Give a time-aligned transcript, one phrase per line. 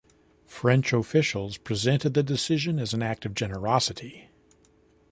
[0.47, 4.31] French officials presented the decision as an act of generosity.